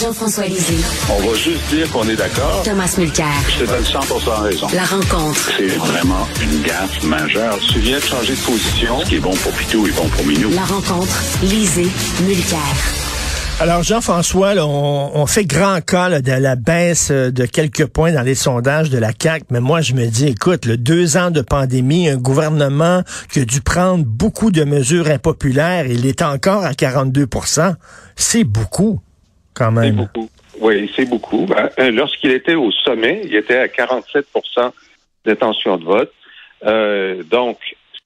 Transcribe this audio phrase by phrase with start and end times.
[0.00, 0.76] Jean-François Lisée.
[1.10, 2.62] On va juste dire qu'on est d'accord.
[2.62, 3.26] Thomas Mulcair.
[3.48, 3.98] Je te donne 100
[4.42, 4.68] raison.
[4.72, 5.50] La rencontre.
[5.56, 7.58] C'est vraiment une gaffe majeure.
[7.72, 9.00] Tu viens de changer de position.
[9.00, 10.50] Ce qui est bon pour Pitou est bon pour Minou.
[10.50, 11.20] La rencontre.
[11.42, 11.88] Lisée.
[12.22, 13.07] Mulcair.
[13.60, 18.12] Alors, Jean-François, on, on, fait grand cas là, de la baisse euh, de quelques points
[18.12, 21.32] dans les sondages de la CAQ, mais moi, je me dis, écoute, le deux ans
[21.32, 23.02] de pandémie, un gouvernement
[23.32, 27.74] qui a dû prendre beaucoup de mesures impopulaires, il est encore à 42%
[28.14, 29.00] C'est beaucoup.
[29.58, 30.30] C'est beaucoup.
[30.60, 31.46] Oui, c'est beaucoup.
[31.46, 34.70] Ben, euh, lorsqu'il était au sommet, il était à 47%
[35.24, 36.12] d'intention de vote.
[36.64, 37.58] Euh, donc,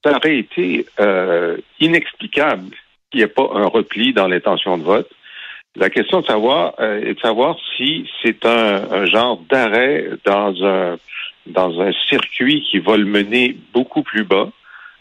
[0.03, 2.75] ça aurait été euh, inexplicable
[3.11, 5.09] qu'il n'y ait pas un repli dans l'intention de vote.
[5.75, 10.97] La question de savoir est de savoir si c'est un, genre d'arrêt dans un
[11.45, 14.49] dans un circuit qui va le mener beaucoup plus bas.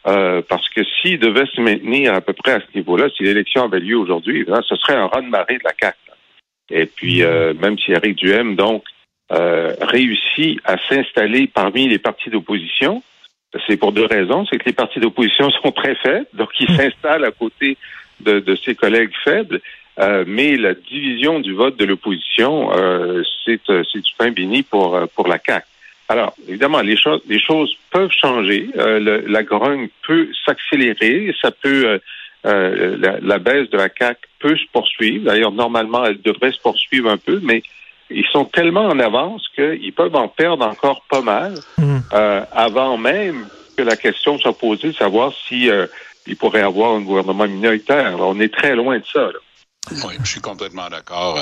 [0.05, 3.80] parce que s'il devait se maintenir à peu près à ce niveau-là, si l'élection avait
[3.80, 5.96] lieu aujourd'hui, ce serait un raz-de-marée de la CAQ.
[6.73, 8.85] Et puis, euh, même si Eric Duhem, donc,
[9.30, 13.02] euh, réussit à s'installer parmi les partis d'opposition,
[13.66, 14.46] c'est pour deux raisons.
[14.46, 16.77] C'est que les partis d'opposition sont très faibles, donc il hmm.
[16.77, 17.77] s'installe à côté
[18.21, 19.61] de, de, ses collègues faibles.
[19.98, 24.99] Euh, mais la division du vote de l'opposition, euh, c'est euh, du pain béni pour,
[25.15, 25.66] pour la CAQ.
[26.09, 28.68] Alors, évidemment, les choses, les choses peuvent changer.
[28.74, 31.34] la grogne peut s'accélérer.
[31.40, 32.01] Ça peut
[32.45, 35.24] la, baisse de la CAC peut se poursuivre.
[35.24, 37.62] D'ailleurs, normalement, elle devrait se poursuivre un peu, mais
[38.10, 41.99] ils sont tellement en avance qu'ils peuvent en perdre encore pas mal mmh.
[42.12, 43.46] euh, avant même
[43.79, 45.71] que la question soit posée de savoir si
[46.27, 48.16] il pourrait avoir un gouvernement minoritaire.
[48.18, 49.30] on est très loin de ça.
[49.91, 51.38] Oui, je suis complètement d'accord.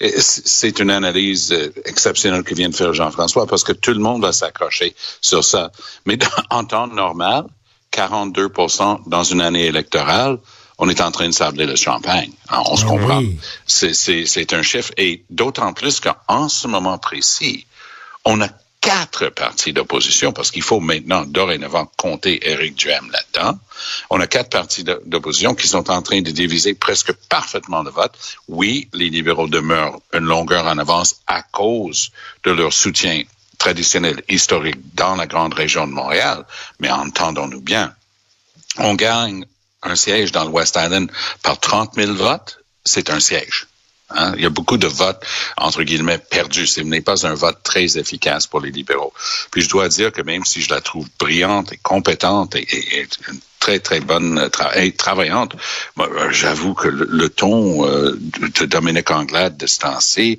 [0.00, 1.52] C'est une analyse
[1.84, 5.70] exceptionnelle que vient de faire Jean-François parce que tout le monde va s'accrocher sur ça.
[6.06, 6.18] Mais
[6.50, 7.44] en temps normal,
[7.92, 10.38] 42% dans une année électorale,
[10.78, 12.30] on est en train de sabler le champagne.
[12.50, 13.22] On se ben comprend.
[13.66, 14.92] C'est un chiffre.
[14.96, 17.66] Et d'autant plus qu'en ce moment précis,
[18.24, 18.48] on a
[18.80, 23.58] quatre partis d'opposition, parce qu'il faut maintenant, dorénavant, compter Éric Duhem là-dedans.
[24.10, 28.16] On a quatre partis d'opposition qui sont en train de diviser presque parfaitement le vote.
[28.48, 32.10] Oui, les libéraux demeurent une longueur en avance à cause
[32.44, 33.22] de leur soutien
[33.58, 36.44] traditionnel, historique dans la grande région de Montréal,
[36.78, 37.92] mais entendons-nous bien,
[38.78, 39.44] on gagne
[39.82, 41.10] un siège dans le West Island
[41.42, 43.66] par 30 000 votes, c'est un siège.
[44.10, 44.32] Hein?
[44.36, 45.22] Il y a beaucoup de votes,
[45.56, 46.66] entre guillemets, perdus.
[46.66, 49.12] Ce n'est pas un vote très efficace pour les libéraux.
[49.50, 53.06] Puis je dois dire que même si je la trouve brillante et compétente et, et,
[53.58, 55.54] très, très bonne euh, et travaillante,
[55.98, 58.18] euh, j'avoue que le, ton euh,
[58.60, 60.38] de Dominique Anglade de ce temps-ci,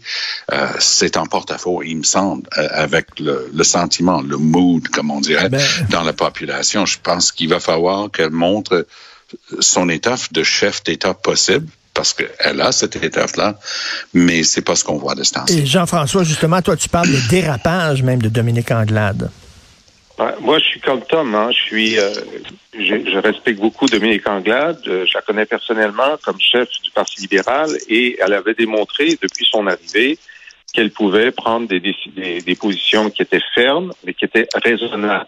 [0.80, 5.50] c'est en porte-à-faux, il me semble, avec le, le, sentiment, le mood, comme on dirait,
[5.50, 6.86] ben, dans la population.
[6.86, 8.88] Je pense qu'il va falloir qu'elle montre
[9.60, 13.58] son étoffe de chef d'État possible parce qu'elle a cette étoffe-là,
[14.14, 15.60] mais c'est pas ce qu'on voit de ce temps-ci.
[15.60, 19.30] Et Jean-François, justement, toi, tu parles de dérapage même de Dominique Anglade.
[20.42, 21.36] moi, je suis comme Tom.
[21.36, 21.50] Hein.
[21.52, 22.14] Je suis, euh,
[22.74, 24.80] je, respecte beaucoup Dominique Anglade.
[24.88, 29.48] Euh, je la connais personnellement comme chef du Parti libéral et elle avait démontré depuis
[29.50, 30.18] son arrivée
[30.72, 35.26] qu'elle pouvait prendre des, des, des, positions qui étaient fermes, mais qui étaient raisonnables.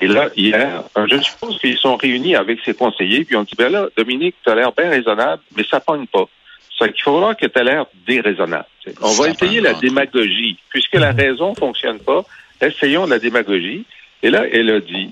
[0.00, 3.70] Et là, hier, je suppose qu'ils sont réunis avec ses conseillers, puis on dit, ben
[3.70, 6.28] là, Dominique, tu as l'air bien raisonnable, mais ça pogne pas.
[6.78, 8.66] C'est qu'il faut voir que tu as l'air déraisonnable.
[9.02, 10.56] On va essayer la démagogie.
[10.70, 12.24] Puisque la raison fonctionne pas,
[12.60, 13.84] essayons la démagogie.
[14.22, 15.10] Et là, elle a dit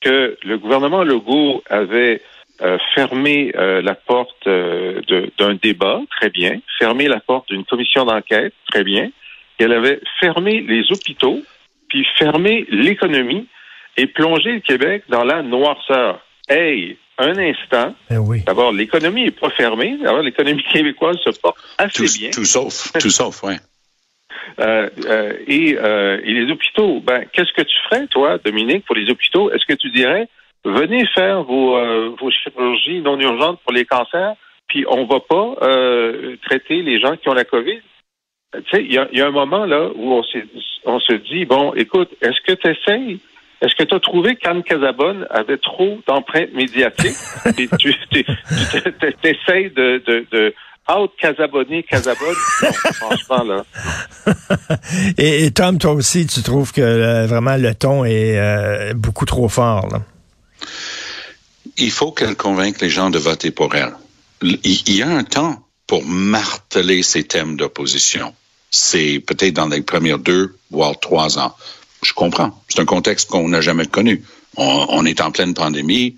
[0.00, 2.22] que le gouvernement Legault avait
[2.62, 5.00] euh, fermé euh, la porte euh,
[5.38, 9.10] d'un débat, très bien, fermé la porte d'une commission d'enquête, très bien,
[9.58, 11.42] et elle avait fermé les hôpitaux,
[11.88, 13.46] puis fermé l'économie,
[13.96, 16.20] et plonger le Québec dans la noirceur.
[16.48, 17.94] Hey, un instant.
[18.10, 18.42] Eh oui.
[18.46, 19.98] D'abord, l'économie n'est pas fermée.
[20.02, 22.30] D'abord, l'économie québécoise se porte assez bien.
[22.30, 23.54] Tout sauf, tout sauf, oui.
[24.58, 28.96] Euh, euh, et, euh, et, les hôpitaux, ben, qu'est-ce que tu ferais, toi, Dominique, pour
[28.96, 29.50] les hôpitaux?
[29.50, 30.28] Est-ce que tu dirais,
[30.64, 34.34] venez faire vos, euh, vos chirurgies non urgentes pour les cancers,
[34.66, 37.80] puis on va pas euh, traiter les gens qui ont la COVID?
[38.54, 40.22] Tu sais, il y, y a, un moment là où on,
[40.84, 43.20] on se dit, bon, écoute, est-ce que tu essayes
[43.60, 47.16] est-ce que tu as trouvé qu'Anne Casabonne avait trop d'empreintes médiatiques?
[47.58, 47.94] Et tu
[49.22, 50.54] essaies de, de, de
[50.90, 52.34] out casabonner Casabonne?
[52.34, 53.64] franchement, là.
[55.18, 59.48] et, Tom, toi aussi, tu trouves que euh, vraiment le ton est euh, beaucoup trop
[59.48, 60.02] fort, là?
[61.76, 63.92] Il faut qu'elle convainque les gens de voter pour elle.
[64.42, 68.34] Il y a un temps pour marteler ces thèmes d'opposition.
[68.70, 71.54] C'est peut-être dans les premières deux, voire trois ans
[72.02, 72.62] je comprends.
[72.68, 74.24] C'est un contexte qu'on n'a jamais connu.
[74.56, 76.16] On, est en pleine pandémie.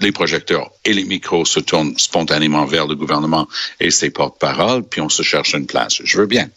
[0.00, 3.46] les projecteurs et les micros se tournent spontanément vers le gouvernement
[3.78, 6.00] et ses porte-paroles, puis on se cherche une place.
[6.02, 6.48] Je veux bien.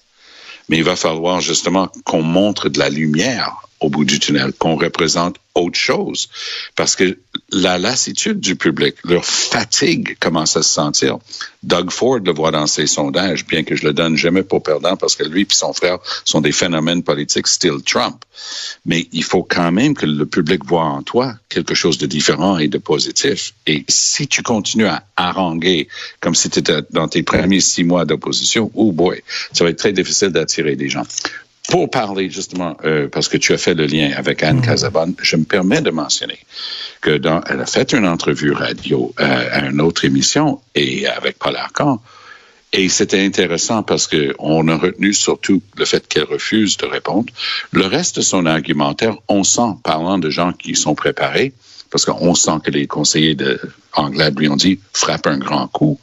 [0.69, 4.75] Mais il va falloir justement qu'on montre de la lumière au bout du tunnel, qu'on
[4.75, 6.29] représente autre chose.
[6.75, 7.17] Parce que
[7.51, 11.17] la lassitude du public, leur fatigue commence à se sentir.
[11.63, 14.95] Doug Ford le voit dans ses sondages, bien que je le donne jamais pour perdant
[14.95, 18.23] parce que lui et son frère sont des phénomènes politiques still Trump.
[18.85, 22.57] Mais il faut quand même que le public voit en toi quelque chose de différent
[22.57, 23.53] et de positif.
[23.65, 25.87] Et si tu continues à haranguer
[26.19, 29.21] comme si tu étais dans tes premiers six mois d'opposition, oh boy,
[29.53, 31.03] ça va être très difficile d'attirer des gens.
[31.69, 35.35] Pour parler justement, euh, parce que tu as fait le lien avec Anne Casabonne, je
[35.35, 36.39] me permets de mentionner
[37.01, 41.37] que dans, elle a fait une entrevue radio euh, à une autre émission et avec
[41.37, 42.01] Paul Arcan.
[42.73, 47.31] Et c'était intéressant parce que on a retenu surtout le fait qu'elle refuse de répondre.
[47.71, 51.53] Le reste de son argumentaire, on sent, parlant de gens qui sont préparés,
[51.89, 53.59] parce qu'on sent que les conseillers de
[53.93, 55.99] anglais lui ont dit frappe un grand coup.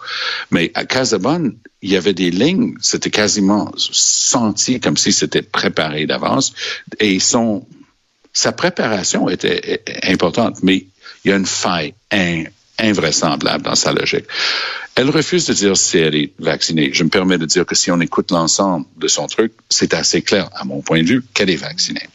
[0.51, 6.07] Mais à Casabonne, il y avait des lignes, c'était quasiment senti comme si c'était préparé
[6.07, 6.53] d'avance.
[6.99, 7.67] Et son,
[8.33, 10.87] sa préparation était importante, mais
[11.25, 11.95] il y a une faille
[12.79, 14.27] invraisemblable dans sa logique.
[14.97, 16.91] Elle refuse de dire si elle est vaccinée.
[16.93, 20.23] Je me permets de dire que si on écoute l'ensemble de son truc, c'est assez
[20.23, 22.09] clair, à mon point de vue, qu'elle est vaccinée.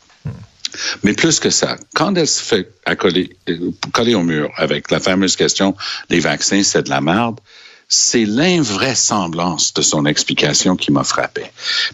[1.03, 3.35] Mais plus que ça, quand elle se fait accoler,
[3.91, 5.75] coller au mur avec la fameuse question
[6.09, 7.39] les vaccins, c'est de la merde,
[7.87, 11.43] c'est l'invraisemblance de son explication qui m'a frappé.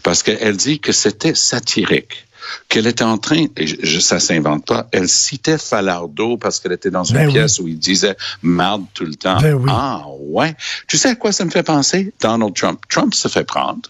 [0.02, 2.26] Parce qu'elle dit que c'était satirique
[2.68, 6.90] qu'elle était en train, et je, ça s'invente pas, elle citait Falardeau parce qu'elle était
[6.90, 9.40] dans une ben pièce où il disait merde tout le temps.
[9.40, 9.68] Ben oui.
[9.72, 10.54] Ah ouais.
[10.86, 12.12] Tu sais à quoi ça me fait penser?
[12.20, 12.80] Donald Trump.
[12.88, 13.80] Trump se fait prendre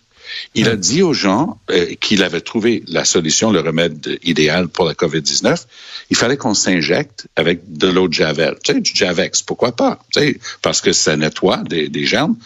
[0.54, 4.84] il a dit aux gens euh, qu'il avait trouvé la solution, le remède idéal pour
[4.84, 5.64] la COVID-19.
[6.10, 8.56] Il fallait qu'on s'injecte avec de l'eau de Javel.
[8.62, 9.98] Tu sais, du Javex, pourquoi pas?
[10.12, 12.36] Tu sais, parce que ça nettoie des, des germes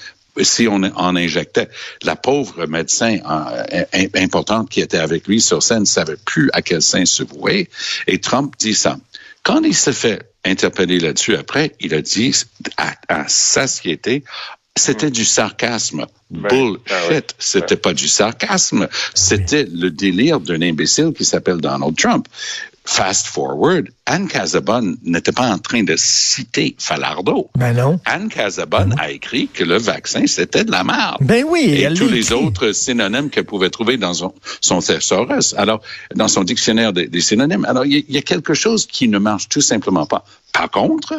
[0.43, 1.69] si on en injectait.
[2.03, 6.62] La pauvre médecin euh, importante qui était avec lui sur scène ne savait plus à
[6.62, 7.69] quel sein se vouer.
[8.06, 8.99] Et Trump dit ça.
[9.43, 12.35] Quand il se fait interpeller là-dessus après, il a dit
[12.76, 14.23] à, à satiété,
[14.81, 16.06] c'était du sarcasme.
[16.31, 16.81] Bullshit.
[16.91, 18.88] Ah c'était pas du sarcasme.
[19.15, 22.27] C'était le délire d'un imbécile qui s'appelle Donald Trump.
[22.85, 27.50] Fast forward, Anne Casabonne n'était pas en train de citer Falardeau.
[27.56, 28.00] Ben non.
[28.05, 31.19] Anne Casabonne a écrit que le vaccin, c'était de la merde.
[31.21, 31.75] Ben oui.
[31.75, 35.55] Et tous les autres synonymes qu'elle pouvait trouver dans son, son thesaurus.
[35.56, 35.83] Alors,
[36.17, 37.65] dans son dictionnaire des, des synonymes.
[37.67, 40.25] Alors, il y, y, a quelque chose qui ne marche tout simplement pas.
[40.53, 41.15] Par contre,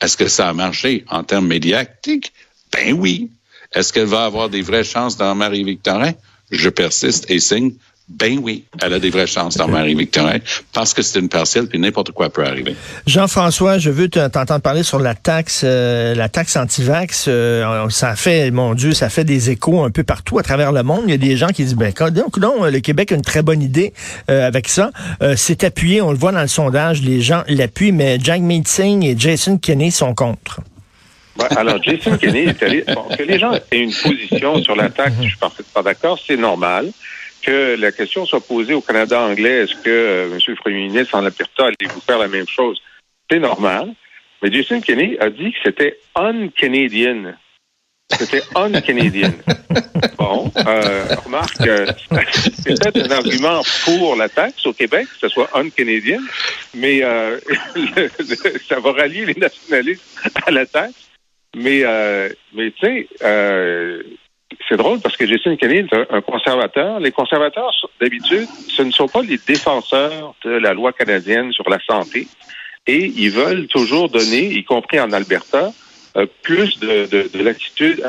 [0.00, 2.32] est-ce que ça a marché en termes médiatiques?
[2.72, 3.30] Ben oui.
[3.74, 6.12] Est-ce qu'elle va avoir des vraies chances dans Marie-Victorin?
[6.50, 7.72] Je persiste et signe.
[8.08, 10.38] Ben oui, elle a des vraies chances dans Marie-Victorin
[10.74, 12.76] parce que c'est une partielle puis n'importe quoi peut arriver.
[13.06, 17.26] Jean-François, je veux t'entendre parler sur la taxe, euh, la taxe anti-vax.
[17.28, 20.82] Euh, ça fait, mon Dieu, ça fait des échos un peu partout à travers le
[20.82, 21.04] monde.
[21.06, 23.42] Il y a des gens qui disent, ben, donc, non, le Québec a une très
[23.42, 23.94] bonne idée
[24.30, 24.90] euh, avec ça.
[25.36, 29.14] c'est appuyé, on le voit dans le sondage, les gens l'appuient, mais Jack Meeting et
[29.16, 30.60] Jason Kenney sont contre.
[31.56, 32.54] Alors, Jason Kenney,
[32.94, 36.36] bon, que les gens aient une position sur la taxe, je suis parfaitement d'accord, c'est
[36.36, 36.90] normal.
[37.42, 40.38] Que la question soit posée au Canada anglais, est-ce que euh, M.
[40.46, 42.80] le Premier ministre en Alberta allez-vous faire la même chose?
[43.28, 43.94] C'est normal.
[44.42, 47.34] Mais Jason Kenney a dit que c'était un-Canadian.
[48.10, 49.32] C'était un-Canadian.
[50.18, 51.86] Bon, euh, remarque, euh,
[52.32, 56.20] c'est peut-être un argument pour la taxe au Québec, que ce soit un-Canadian,
[56.74, 57.38] mais euh,
[58.68, 60.02] ça va rallier les nationalistes
[60.46, 60.94] à la taxe.
[61.54, 64.02] Mais, euh, mais tu sais, euh,
[64.68, 66.98] c'est drôle parce que Jason Kenney est un, conservateur.
[67.00, 71.78] Les conservateurs, d'habitude, ce ne sont pas les défenseurs de la loi canadienne sur la
[71.80, 72.26] santé.
[72.86, 75.72] Et ils veulent toujours donner, y compris en Alberta,
[76.16, 78.02] euh, plus de, de, de latitude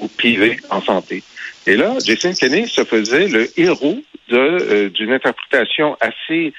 [0.00, 1.22] au privé en santé.
[1.66, 3.98] Et là, Jason Kenney se faisait le héros
[4.30, 6.52] de d'une interprétation assez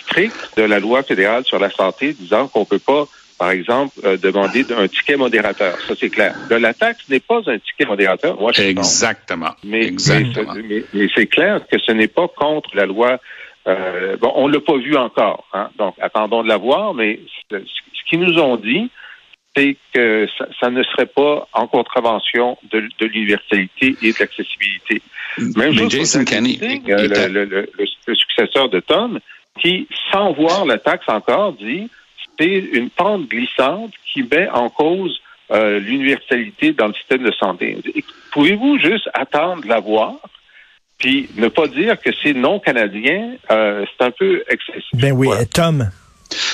[0.00, 3.06] stricte de la loi fédérale sur la santé, disant qu'on peut pas
[3.40, 5.80] par exemple, euh, demander un ticket modérateur.
[5.88, 6.34] Ça, c'est clair.
[6.50, 8.38] la taxe n'est pas un ticket modérateur.
[8.38, 9.52] Moi, je Exactement.
[9.64, 10.52] Mais, Exactement.
[10.62, 13.18] mais, c'est clair que ce n'est pas contre la loi.
[13.66, 15.48] Euh, bon, on l'a pas vu encore.
[15.54, 15.70] Hein?
[15.78, 16.92] Donc, attendons de la voir.
[16.92, 17.18] Mais
[17.50, 17.56] ce
[18.10, 18.90] qu'ils nous ont dit,
[19.56, 20.28] c'est que
[20.60, 25.00] ça, ne serait pas en contravention de, l'universalité et de l'accessibilité.
[25.56, 27.70] Même mais Jason Kenney, euh, le, le,
[28.06, 29.18] le, successeur de Tom,
[29.62, 31.88] qui, sans voir la taxe encore, dit
[32.46, 35.20] une pente glissante qui met en cause
[35.50, 37.76] euh, l'universalité dans le système de santé.
[38.32, 40.14] Pouvez-vous juste attendre la voir?
[40.98, 44.90] Puis ne pas dire que c'est non canadien, euh, c'est un peu excessif.
[44.94, 45.90] Ben oui, Tom.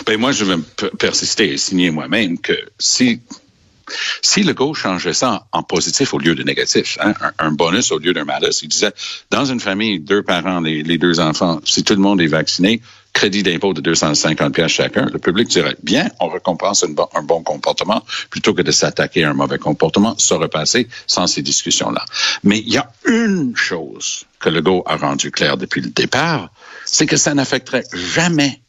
[0.06, 0.54] Ben moi, je vais
[0.98, 3.20] persister et signer moi-même que si
[4.22, 7.98] si le go changeait ça en positif au lieu de négatif, hein, un, bonus au
[7.98, 8.92] lieu d'un malus, il disait,
[9.30, 12.80] dans une famille, deux parents, les, deux enfants, si tout le monde est vacciné,
[13.16, 18.02] crédit d'impôt de 250 pièces chacun, le public dirait, bien, on récompense un bon comportement
[18.28, 22.04] plutôt que de s'attaquer à un mauvais comportement, ça repasser sans ces discussions-là.
[22.44, 26.50] Mais il y a une chose que le go a rendu clair depuis le départ,
[26.84, 28.60] c'est que ça n'affecterait jamais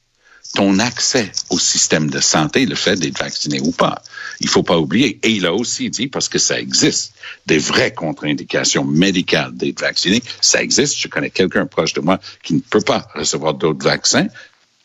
[0.53, 4.01] ton accès au système de santé, le fait d'être vacciné ou pas.
[4.39, 5.19] Il faut pas oublier.
[5.23, 7.13] Et il a aussi dit, parce que ça existe,
[7.45, 10.21] des vraies contre-indications médicales d'être vacciné.
[10.41, 10.97] Ça existe.
[10.97, 14.27] Je connais quelqu'un proche de moi qui ne peut pas recevoir d'autres vaccins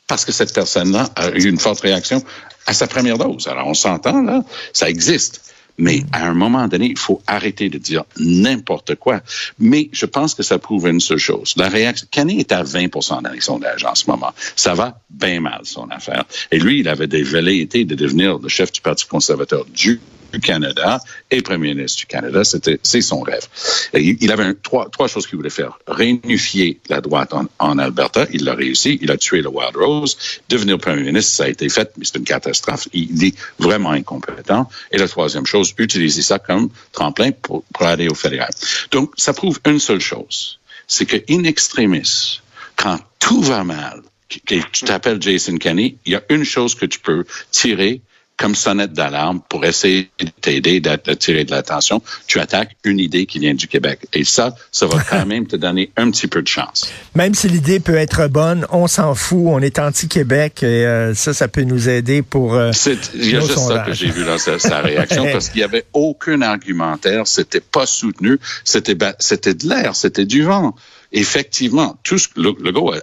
[0.07, 2.23] parce que cette personne-là a eu une forte réaction
[2.67, 3.49] à sa première dose.
[3.49, 4.43] Alors, on s'entend, là,
[4.73, 5.52] ça existe.
[5.79, 9.21] Mais à un moment donné, il faut arrêter de dire n'importe quoi.
[9.59, 11.55] Mais je pense que ça prouve une seule chose.
[11.57, 14.33] La réaction, Kenny est à 20% dans les sondages en ce moment.
[14.57, 16.25] Ça va bien mal, son affaire.
[16.51, 20.01] Et lui, il avait des velléités de devenir le chef du Parti conservateur du
[20.33, 22.45] du Canada et premier ministre du Canada.
[22.45, 23.47] C'était, c'est son rêve.
[23.95, 25.79] Il avait trois, trois choses qu'il voulait faire.
[25.87, 28.27] Réunifier la droite en, en Alberta.
[28.33, 28.99] Il l'a réussi.
[29.03, 30.17] Il a tué le Wild Rose.
[30.49, 32.89] Devenir premier ministre, ça a été fait, mais c'est une catastrophe.
[32.93, 34.69] Il est vraiment incompétent.
[34.91, 38.51] Et la troisième chose, utiliser ça comme tremplin pour, pour aller au fédéral.
[38.91, 40.59] Donc, ça prouve une seule chose.
[40.87, 42.41] C'est que in extremis,
[42.77, 46.87] quand tout va mal, que tu t'appelles Jason Kenney, il y a une chose que
[46.87, 48.01] tu peux tirer
[48.37, 53.39] comme sonnette d'alarme pour essayer de t'aider, d'attirer de l'attention, tu attaques une idée qui
[53.39, 54.01] vient du Québec.
[54.13, 56.89] Et ça, ça va quand même te donner un petit peu de chance.
[57.15, 61.33] Même si l'idée peut être bonne, on s'en fout, on est anti-Québec et euh, ça,
[61.33, 62.55] ça peut nous aider pour.
[62.55, 62.73] Euh,
[63.15, 65.85] il y a juste ça que j'ai vu dans sa, réaction parce qu'il n'y avait
[65.93, 70.75] aucun argumentaire, c'était pas soutenu, c'était c'était de l'air, c'était du vent.
[71.13, 72.53] Effectivement, tout ce que le,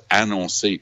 [0.09, 0.81] a annoncé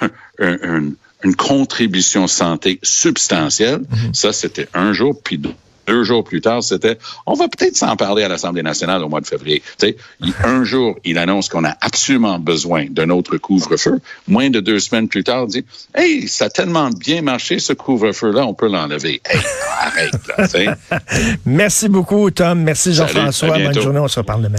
[0.00, 0.08] un,
[0.38, 3.78] un, une contribution santé substantielle.
[3.78, 4.14] Mhm.
[4.14, 5.38] Ça, c'était un jour, puis
[5.86, 9.20] deux jours plus tard, c'était on va peut-être s'en parler à l'Assemblée nationale au mois
[9.20, 9.62] de février.
[9.78, 9.96] Tu sais,
[10.44, 14.00] un jour, il annonce qu'on a absolument besoin d'un autre couvre-feu.
[14.28, 15.64] Moins de deux semaines plus tard, il dit
[15.94, 19.20] Hey, ça a tellement bien marché ce couvre-feu-là, on peut l'enlever.
[19.28, 19.40] Hey,
[19.80, 20.76] arrête là.
[21.46, 22.62] Merci beaucoup, Tom.
[22.62, 23.58] Merci Jean-François.
[23.58, 24.58] Bonne journée, on se reparle demain.